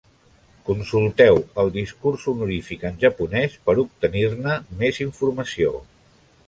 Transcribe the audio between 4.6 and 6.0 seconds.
més informació.